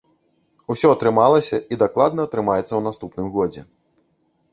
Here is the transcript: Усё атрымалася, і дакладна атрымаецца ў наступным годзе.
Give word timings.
Усё 0.73 0.87
атрымалася, 0.93 1.57
і 1.75 1.79
дакладна 1.83 2.25
атрымаецца 2.29 2.65
ў 2.75 2.81
наступным 2.87 3.27
годзе. 3.37 3.61